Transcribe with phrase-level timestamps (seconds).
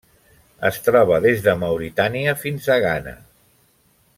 [0.69, 3.17] Es troba des de Mauritània fins a Ghana.